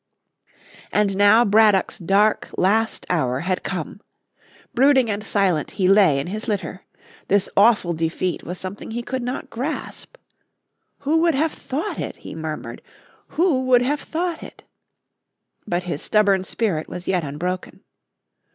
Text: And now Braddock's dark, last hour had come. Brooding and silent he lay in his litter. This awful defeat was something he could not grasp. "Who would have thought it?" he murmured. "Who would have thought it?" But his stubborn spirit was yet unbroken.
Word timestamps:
And 0.91 1.15
now 1.15 1.45
Braddock's 1.45 1.99
dark, 1.99 2.49
last 2.57 3.05
hour 3.07 3.41
had 3.41 3.61
come. 3.61 4.01
Brooding 4.73 5.11
and 5.11 5.23
silent 5.23 5.69
he 5.77 5.87
lay 5.87 6.17
in 6.17 6.25
his 6.25 6.47
litter. 6.47 6.81
This 7.27 7.47
awful 7.55 7.93
defeat 7.93 8.41
was 8.43 8.57
something 8.57 8.89
he 8.89 9.03
could 9.03 9.21
not 9.21 9.51
grasp. 9.51 10.17
"Who 11.01 11.17
would 11.17 11.35
have 11.35 11.51
thought 11.53 11.99
it?" 11.99 12.15
he 12.15 12.33
murmured. 12.33 12.81
"Who 13.37 13.63
would 13.65 13.83
have 13.83 13.99
thought 14.01 14.41
it?" 14.41 14.63
But 15.67 15.83
his 15.83 16.01
stubborn 16.01 16.45
spirit 16.45 16.89
was 16.89 17.07
yet 17.07 17.23
unbroken. 17.23 17.81